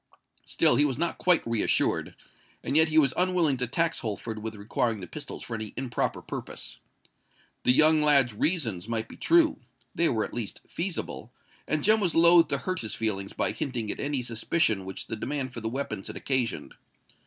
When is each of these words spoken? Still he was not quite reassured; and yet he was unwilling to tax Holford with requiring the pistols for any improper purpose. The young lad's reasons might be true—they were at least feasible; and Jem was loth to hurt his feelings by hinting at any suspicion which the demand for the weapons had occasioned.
Still 0.45 0.77
he 0.77 0.83
was 0.85 0.97
not 0.97 1.19
quite 1.19 1.45
reassured; 1.45 2.15
and 2.63 2.75
yet 2.75 2.89
he 2.89 2.97
was 2.97 3.13
unwilling 3.15 3.57
to 3.57 3.67
tax 3.67 3.99
Holford 3.99 4.41
with 4.41 4.55
requiring 4.55 4.99
the 4.99 5.05
pistols 5.05 5.43
for 5.43 5.53
any 5.53 5.75
improper 5.77 6.23
purpose. 6.23 6.79
The 7.65 7.71
young 7.71 8.01
lad's 8.01 8.33
reasons 8.33 8.87
might 8.87 9.07
be 9.07 9.15
true—they 9.15 10.09
were 10.09 10.25
at 10.25 10.33
least 10.33 10.61
feasible; 10.67 11.31
and 11.67 11.83
Jem 11.83 11.99
was 11.99 12.15
loth 12.15 12.47
to 12.47 12.57
hurt 12.57 12.79
his 12.79 12.95
feelings 12.95 13.33
by 13.33 13.51
hinting 13.51 13.91
at 13.91 13.99
any 13.99 14.23
suspicion 14.23 14.85
which 14.85 15.05
the 15.05 15.15
demand 15.15 15.53
for 15.53 15.61
the 15.61 15.69
weapons 15.69 16.07
had 16.07 16.17
occasioned. 16.17 16.73